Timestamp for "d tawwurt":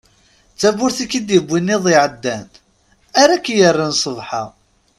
0.53-0.97